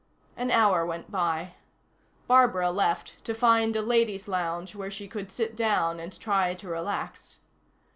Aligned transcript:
An 0.35 0.49
hour 0.49 0.83
went 0.83 1.11
by. 1.11 1.53
Barbara 2.25 2.71
left 2.71 3.23
to 3.23 3.35
find 3.35 3.75
a 3.75 3.83
ladies' 3.83 4.27
lounge 4.27 4.73
where 4.73 4.89
she 4.89 5.07
could 5.07 5.31
sit 5.31 5.55
down 5.55 5.99
and 5.99 6.19
try 6.19 6.55
to 6.55 6.67
relax. 6.67 7.37